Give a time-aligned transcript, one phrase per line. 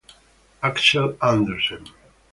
[0.63, 1.83] Axel Andersen